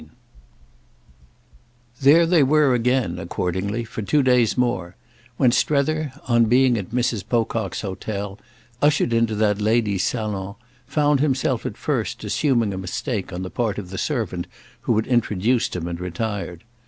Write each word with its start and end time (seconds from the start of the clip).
III 0.01 0.09
There 2.01 2.25
they 2.25 2.41
were 2.41 2.71
yet 2.71 2.75
again, 2.75 3.19
accordingly, 3.19 3.83
for 3.83 4.01
two 4.01 4.23
days 4.23 4.57
more; 4.57 4.95
when 5.37 5.51
Strether, 5.51 6.11
on 6.27 6.45
being, 6.45 6.75
at 6.75 6.89
Mrs. 6.89 7.23
Pocock's 7.29 7.81
hotel, 7.81 8.39
ushered 8.81 9.13
into 9.13 9.35
that 9.35 9.61
lady's 9.61 10.01
salon, 10.03 10.55
found 10.87 11.19
himself 11.19 11.67
at 11.67 11.77
first 11.77 12.23
assuming 12.23 12.73
a 12.73 12.79
mistake 12.79 13.31
on 13.31 13.43
the 13.43 13.51
part 13.51 13.77
of 13.77 13.91
the 13.91 13.99
servant 13.99 14.47
who 14.81 14.95
had 14.95 15.05
introduced 15.05 15.75
him 15.75 15.87
and 15.87 15.99
retired. 16.01 16.63